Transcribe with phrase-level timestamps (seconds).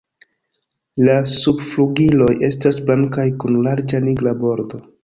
[1.09, 4.87] La subflugiloj estas blankaj kun larĝa nigra bordo.